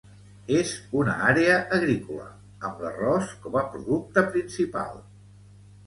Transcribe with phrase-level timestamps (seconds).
[0.59, 0.71] És
[1.01, 2.27] una àrea agrícola,
[2.71, 5.03] amb l'arròs com a producte principal.